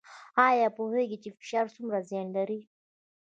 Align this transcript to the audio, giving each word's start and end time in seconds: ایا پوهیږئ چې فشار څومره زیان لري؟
ایا 0.47 0.67
پوهیږئ 0.77 1.17
چې 1.23 1.29
فشار 1.37 1.65
څومره 1.75 1.99
زیان 2.09 2.27
لري؟ 2.35 2.59